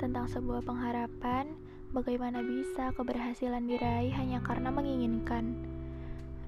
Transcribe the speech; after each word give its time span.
tentang 0.00 0.32
sebuah 0.32 0.64
pengharapan, 0.64 1.52
bagaimana 1.92 2.40
bisa 2.40 2.88
keberhasilan 2.96 3.68
diraih 3.68 4.08
hanya 4.16 4.40
karena 4.40 4.72
menginginkan. 4.72 5.52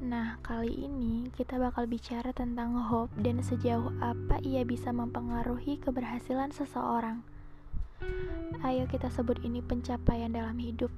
Nah, 0.00 0.40
kali 0.40 0.72
ini 0.72 1.28
kita 1.36 1.60
bakal 1.60 1.84
bicara 1.84 2.32
tentang 2.32 2.72
hope 2.72 3.12
dan 3.20 3.44
sejauh 3.44 3.92
apa 4.00 4.40
ia 4.40 4.64
bisa 4.64 4.96
mempengaruhi 4.96 5.76
keberhasilan 5.76 6.56
seseorang. 6.56 7.20
Ayo 8.64 8.88
kita 8.88 9.12
sebut 9.12 9.36
ini 9.44 9.60
pencapaian 9.60 10.32
dalam 10.32 10.56
hidup. 10.56 10.90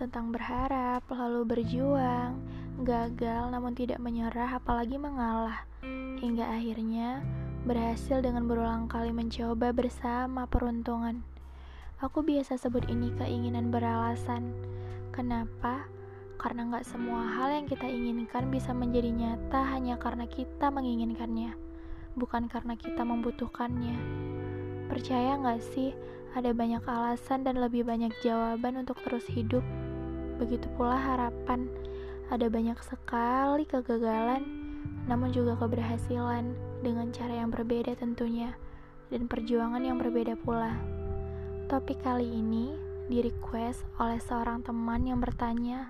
Tentang 0.00 0.32
berharap, 0.32 1.04
lalu 1.12 1.44
berjuang, 1.44 2.40
gagal 2.80 3.44
namun 3.52 3.76
tidak 3.76 4.00
menyerah 4.00 4.56
apalagi 4.56 4.96
mengalah, 4.96 5.68
hingga 6.16 6.48
akhirnya 6.48 7.20
berhasil 7.66 8.22
dengan 8.22 8.46
berulang 8.46 8.86
kali 8.86 9.10
mencoba 9.10 9.74
bersama 9.74 10.46
peruntungan. 10.46 11.26
Aku 11.98 12.22
biasa 12.22 12.54
sebut 12.62 12.86
ini 12.86 13.10
keinginan 13.18 13.74
beralasan. 13.74 14.54
Kenapa? 15.10 15.82
Karena 16.38 16.70
nggak 16.70 16.86
semua 16.86 17.26
hal 17.26 17.50
yang 17.50 17.66
kita 17.66 17.90
inginkan 17.90 18.54
bisa 18.54 18.70
menjadi 18.70 19.10
nyata 19.10 19.66
hanya 19.74 19.98
karena 19.98 20.30
kita 20.30 20.70
menginginkannya, 20.70 21.58
bukan 22.14 22.46
karena 22.46 22.78
kita 22.78 23.02
membutuhkannya. 23.02 23.98
Percaya 24.86 25.34
nggak 25.34 25.58
sih, 25.74 25.90
ada 26.38 26.54
banyak 26.54 26.86
alasan 26.86 27.42
dan 27.42 27.58
lebih 27.58 27.82
banyak 27.82 28.14
jawaban 28.22 28.78
untuk 28.86 29.02
terus 29.02 29.26
hidup. 29.26 29.66
Begitu 30.38 30.70
pula 30.78 30.94
harapan, 30.94 31.66
ada 32.30 32.46
banyak 32.46 32.78
sekali 32.78 33.66
kegagalan, 33.66 34.46
namun 35.10 35.34
juga 35.34 35.58
keberhasilan 35.58 36.65
dengan 36.82 37.12
cara 37.12 37.44
yang 37.44 37.52
berbeda 37.52 37.96
tentunya, 37.96 38.56
dan 39.08 39.30
perjuangan 39.30 39.80
yang 39.80 39.96
berbeda 39.96 40.34
pula. 40.40 40.74
Topik 41.66 42.02
kali 42.02 42.26
ini 42.26 42.74
di 43.06 43.22
request 43.22 43.86
oleh 44.02 44.18
seorang 44.18 44.66
teman 44.66 45.06
yang 45.06 45.22
bertanya 45.22 45.86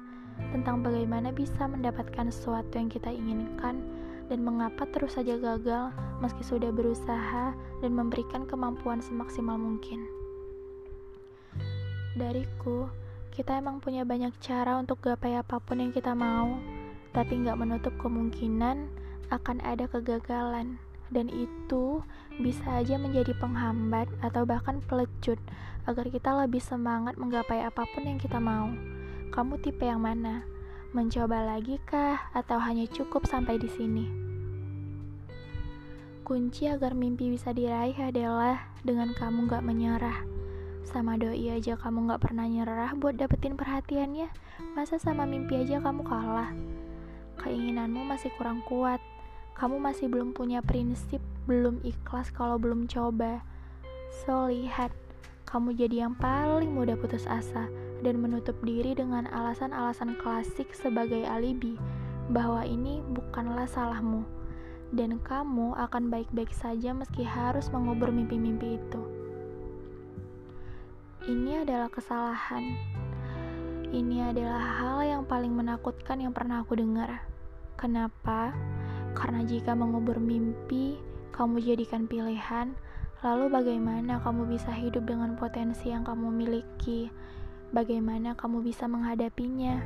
tentang 0.52 0.84
bagaimana 0.84 1.32
bisa 1.32 1.64
mendapatkan 1.64 2.28
sesuatu 2.28 2.76
yang 2.76 2.92
kita 2.92 3.08
inginkan 3.08 3.80
dan 4.28 4.42
mengapa 4.42 4.84
terus 4.92 5.16
saja 5.16 5.38
gagal 5.38 5.94
meski 6.20 6.42
sudah 6.44 6.68
berusaha 6.74 7.54
dan 7.54 7.90
memberikan 7.92 8.44
kemampuan 8.44 9.00
semaksimal 9.00 9.56
mungkin. 9.56 10.04
Dariku, 12.16 12.88
kita 13.36 13.60
emang 13.60 13.80
punya 13.84 14.08
banyak 14.08 14.32
cara 14.40 14.80
untuk 14.80 15.04
gapai 15.04 15.36
apa 15.36 15.60
pun 15.60 15.84
yang 15.84 15.92
kita 15.92 16.16
mau, 16.16 16.56
tapi 17.12 17.36
nggak 17.44 17.60
menutup 17.60 17.92
kemungkinan 18.00 18.88
akan 19.32 19.62
ada 19.62 19.91
kegagalan, 19.91 20.78
dan 21.10 21.30
itu 21.30 22.02
bisa 22.42 22.82
aja 22.82 22.98
menjadi 23.00 23.32
penghambat 23.38 24.10
atau 24.20 24.44
bahkan 24.44 24.82
pelecut 24.84 25.38
agar 25.86 26.06
kita 26.10 26.34
lebih 26.34 26.60
semangat 26.60 27.14
menggapai 27.16 27.62
apa 27.62 27.86
pun 27.94 28.04
yang 28.04 28.19
kita 28.19 28.42
mau. 28.42 28.69
Kamu 29.30 29.58
tipe 29.62 29.86
yang 29.86 30.02
mana? 30.02 30.42
Mencoba 30.94 31.42
lagi 31.44 31.78
kah 31.86 32.30
atau 32.32 32.58
hanya 32.62 32.86
cukup 32.91 33.27
sampai 33.27 33.58
di 33.58 33.69
sini? 33.70 34.06
Kunci 36.27 36.66
agar 36.66 36.98
mimpi 36.98 37.30
bisa 37.30 37.54
diraih 37.54 37.94
adalah 38.02 38.74
dengan 38.82 39.14
kamu 39.14 39.47
gak 39.47 39.62
menyerah. 39.62 40.27
Sama 40.82 41.14
doi 41.14 41.54
aja 41.54 41.78
kamu 41.78 42.10
gak 42.10 42.27
pernah 42.27 42.50
nyerah 42.50 42.98
buat 42.98 43.14
dapetin 43.14 43.54
perhatiannya. 43.54 44.27
Masa 44.74 44.98
sama 44.98 45.22
mimpi 45.22 45.54
aja 45.54 45.78
kamu 45.78 46.02
kalah? 46.02 46.50
Keinginanmu 47.38 48.02
masih 48.10 48.34
kurang 48.34 48.58
kuat. 48.66 48.98
Kamu 49.56 49.80
masih 49.80 50.12
belum 50.12 50.36
punya 50.36 50.60
prinsip, 50.60 51.25
belum 51.48 51.81
ikhlas 51.81 52.28
kalau 52.28 52.60
belum 52.60 52.84
coba. 52.92 53.41
So, 54.22 54.53
lihat, 54.53 54.92
kamu 55.48 55.72
jadi 55.81 56.04
yang 56.04 56.14
paling 56.20 56.76
mudah 56.76 57.00
putus 57.00 57.25
asa 57.25 57.72
dan 58.04 58.20
menutup 58.20 58.58
diri 58.60 58.92
dengan 58.92 59.25
alasan-alasan 59.32 60.20
klasik 60.20 60.76
sebagai 60.76 61.25
alibi 61.25 61.81
bahwa 62.28 62.66
ini 62.66 63.00
bukanlah 63.14 63.64
salahmu 63.64 64.26
dan 64.92 65.19
kamu 65.22 65.75
akan 65.75 66.12
baik-baik 66.12 66.52
saja 66.52 66.92
meski 66.92 67.25
harus 67.25 67.72
mengubur 67.72 68.12
mimpi-mimpi 68.12 68.78
itu. 68.78 69.02
Ini 71.26 71.66
adalah 71.66 71.91
kesalahan. 71.91 72.62
Ini 73.91 74.31
adalah 74.31 74.62
hal 74.82 74.98
yang 75.02 75.22
paling 75.26 75.50
menakutkan 75.50 76.22
yang 76.22 76.31
pernah 76.31 76.62
aku 76.62 76.78
dengar. 76.78 77.22
Kenapa? 77.75 78.54
Karena 79.16 79.41
jika 79.49 79.72
mengubur 79.72 80.21
mimpi, 80.21 81.00
kamu 81.32 81.65
jadikan 81.65 82.04
pilihan, 82.04 82.77
lalu 83.25 83.49
bagaimana 83.49 84.21
kamu 84.21 84.44
bisa 84.44 84.69
hidup 84.77 85.09
dengan 85.09 85.41
potensi 85.41 85.88
yang 85.88 86.04
kamu 86.04 86.28
miliki? 86.28 87.09
Bagaimana 87.72 88.37
kamu 88.37 88.60
bisa 88.60 88.84
menghadapinya? 88.84 89.81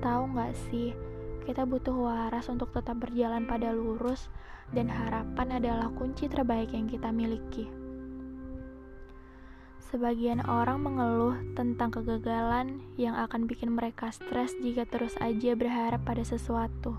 Tahu 0.00 0.32
nggak 0.32 0.56
sih, 0.72 0.96
kita 1.44 1.68
butuh 1.68 1.92
waras 1.92 2.48
untuk 2.48 2.72
tetap 2.72 3.04
berjalan 3.04 3.44
pada 3.44 3.68
lurus, 3.76 4.32
dan 4.72 4.88
harapan 4.88 5.60
adalah 5.60 5.92
kunci 5.92 6.24
terbaik 6.24 6.72
yang 6.72 6.88
kita 6.88 7.12
miliki. 7.12 7.68
Sebagian 9.92 10.42
orang 10.48 10.82
mengeluh 10.82 11.38
tentang 11.54 11.94
kegagalan 11.94 12.82
yang 12.98 13.14
akan 13.14 13.46
bikin 13.46 13.76
mereka 13.76 14.10
stres 14.10 14.50
jika 14.58 14.88
terus 14.88 15.14
aja 15.22 15.54
berharap 15.54 16.02
pada 16.02 16.26
sesuatu. 16.26 16.98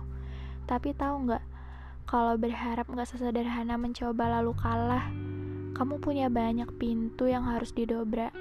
Tapi 0.64 0.96
tahu 0.96 1.28
nggak, 1.28 1.44
kalau 2.06 2.38
berharap 2.38 2.86
nggak 2.86 3.10
sesederhana 3.10 3.82
mencoba 3.82 4.40
lalu 4.40 4.54
kalah, 4.62 5.10
kamu 5.74 5.98
punya 5.98 6.30
banyak 6.30 6.70
pintu 6.78 7.26
yang 7.26 7.44
harus 7.50 7.74
didobrak 7.74 8.32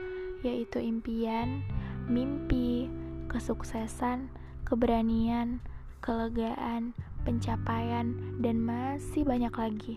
yaitu 0.45 0.77
impian, 0.79 1.65
mimpi, 2.05 2.93
kesuksesan, 3.33 4.29
keberanian, 4.69 5.65
kelegaan, 6.05 6.93
pencapaian, 7.25 8.13
dan 8.45 8.61
masih 8.61 9.25
banyak 9.25 9.55
lagi. 9.57 9.97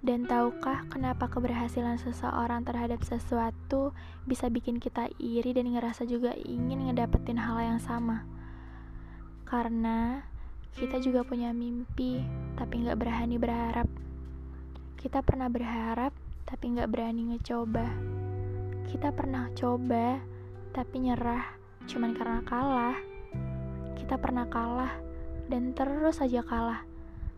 Dan 0.00 0.24
tahukah 0.24 0.88
kenapa 0.88 1.28
keberhasilan 1.28 2.00
seseorang 2.00 2.64
terhadap 2.64 3.04
sesuatu 3.04 3.92
bisa 4.24 4.48
bikin 4.48 4.80
kita 4.80 5.12
iri 5.20 5.52
dan 5.52 5.72
ngerasa 5.72 6.08
juga 6.08 6.32
ingin 6.36 6.88
ngedapetin 6.88 7.36
hal 7.36 7.60
yang 7.60 7.80
sama? 7.80 8.24
Karena 9.44 10.24
kita 10.78 11.02
juga 11.02 11.26
punya 11.26 11.50
mimpi, 11.50 12.22
tapi 12.54 12.86
nggak 12.86 12.98
berani 12.98 13.36
berharap. 13.36 13.88
Kita 14.94 15.18
pernah 15.24 15.50
berharap, 15.50 16.14
tapi 16.46 16.76
nggak 16.76 16.90
berani 16.90 17.34
ngecoba. 17.34 17.86
Kita 18.86 19.10
pernah 19.10 19.50
coba, 19.58 20.22
tapi 20.70 21.10
nyerah 21.10 21.42
cuman 21.90 22.14
karena 22.14 22.40
kalah. 22.46 22.98
Kita 23.98 24.14
pernah 24.14 24.46
kalah 24.46 24.94
dan 25.50 25.74
terus 25.74 26.22
saja 26.22 26.46
kalah 26.46 26.86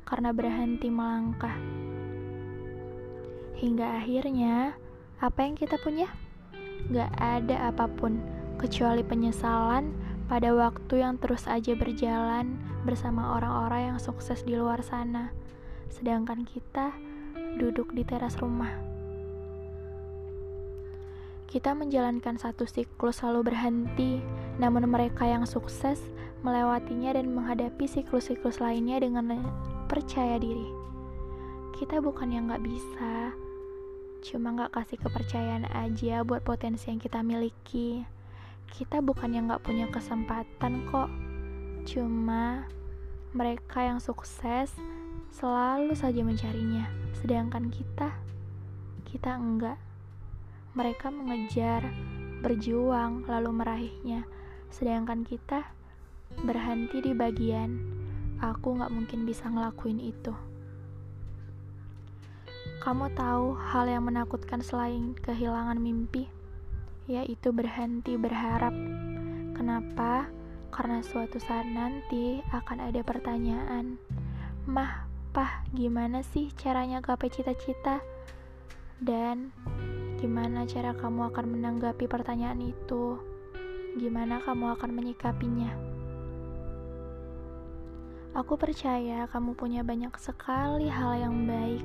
karena 0.04 0.36
berhenti 0.36 0.92
melangkah. 0.92 1.56
Hingga 3.56 4.02
akhirnya, 4.02 4.76
apa 5.22 5.38
yang 5.46 5.54
kita 5.56 5.80
punya? 5.80 6.10
Gak 6.90 7.14
ada 7.16 7.72
apa 7.72 7.86
pun 7.88 8.18
kecuali 8.58 9.00
penyesalan 9.06 9.94
pada 10.32 10.56
waktu 10.56 11.04
yang 11.04 11.20
terus 11.20 11.44
aja 11.44 11.76
berjalan 11.76 12.56
bersama 12.88 13.36
orang-orang 13.36 13.92
yang 13.92 13.98
sukses 14.00 14.40
di 14.48 14.56
luar 14.56 14.80
sana, 14.80 15.28
sedangkan 15.92 16.48
kita 16.48 16.88
duduk 17.60 17.92
di 17.92 18.00
teras 18.00 18.40
rumah. 18.40 18.72
Kita 21.52 21.76
menjalankan 21.76 22.40
satu 22.40 22.64
siklus 22.64 23.20
lalu 23.20 23.52
berhenti, 23.52 24.24
namun 24.56 24.88
mereka 24.88 25.28
yang 25.28 25.44
sukses 25.44 26.00
melewatinya 26.40 27.12
dan 27.12 27.28
menghadapi 27.36 27.84
siklus-siklus 27.84 28.56
lainnya 28.56 29.04
dengan 29.04 29.36
percaya 29.84 30.40
diri. 30.40 30.64
Kita 31.76 32.00
bukan 32.00 32.32
yang 32.32 32.48
gak 32.48 32.64
bisa, 32.64 33.36
cuma 34.24 34.56
gak 34.56 34.80
kasih 34.80 34.96
kepercayaan 34.96 35.68
aja 35.76 36.24
buat 36.24 36.40
potensi 36.40 36.88
yang 36.88 37.04
kita 37.04 37.20
miliki. 37.20 38.21
Kita 38.72 39.04
bukan 39.04 39.36
yang 39.36 39.52
gak 39.52 39.68
punya 39.68 39.84
kesempatan 39.92 40.88
kok, 40.88 41.12
cuma 41.84 42.64
mereka 43.36 43.84
yang 43.84 44.00
sukses 44.00 44.72
selalu 45.28 45.92
saja 45.92 46.24
mencarinya, 46.24 46.88
sedangkan 47.20 47.68
kita, 47.68 48.16
kita 49.04 49.36
enggak. 49.36 49.76
Mereka 50.72 51.12
mengejar, 51.12 51.84
berjuang, 52.40 53.28
lalu 53.28 53.50
meraihnya, 53.52 54.24
sedangkan 54.72 55.20
kita 55.20 55.68
berhenti 56.40 57.04
di 57.04 57.12
bagian 57.12 57.76
aku 58.40 58.80
gak 58.80 58.88
mungkin 58.88 59.28
bisa 59.28 59.52
ngelakuin 59.52 60.00
itu. 60.00 60.32
Kamu 62.80 63.14
tahu 63.14 63.54
hal 63.54 63.86
yang 63.86 64.08
menakutkan 64.08 64.58
selain 64.58 65.14
kehilangan 65.22 65.78
mimpi, 65.78 66.26
yaitu 67.06 67.54
berhenti 67.54 68.18
berharap. 68.18 68.74
Kenapa? 69.56 70.28
Karena 70.72 71.04
suatu 71.04 71.36
saat 71.36 71.68
nanti 71.68 72.40
akan 72.50 72.90
ada 72.90 73.00
pertanyaan, 73.04 74.00
"Mah, 74.68 75.08
Pah, 75.32 75.64
gimana 75.72 76.20
sih 76.20 76.52
caranya 76.52 77.00
gapai 77.00 77.32
cita-cita?" 77.32 78.04
Dan 79.00 79.50
Gimana 80.22 80.62
cara 80.70 80.94
kamu 80.94 81.34
akan 81.34 81.58
menanggapi 81.58 82.06
pertanyaan 82.06 82.62
itu? 82.62 83.18
Gimana 83.98 84.38
kamu 84.38 84.78
akan 84.78 84.94
menyikapinya? 84.94 85.74
Aku 88.30 88.54
percaya 88.54 89.26
kamu 89.26 89.58
punya 89.58 89.82
banyak 89.82 90.14
sekali 90.22 90.86
hal 90.86 91.18
yang 91.18 91.42
baik. 91.42 91.82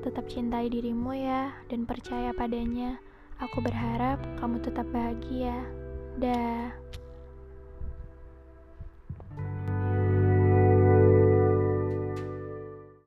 Tetap 0.00 0.24
cintai 0.32 0.72
dirimu 0.72 1.12
ya, 1.12 1.52
dan 1.68 1.84
percaya 1.84 2.32
padanya. 2.32 2.96
Aku 3.40 3.64
berharap 3.64 4.20
kamu 4.36 4.60
tetap 4.60 4.84
bahagia. 4.92 5.56
Dah. 6.20 6.76